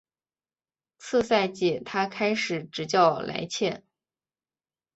[0.97, 3.83] 次赛季他开始执教莱切。